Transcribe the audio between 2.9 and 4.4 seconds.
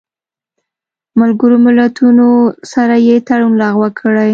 یې تړون لغوه کړی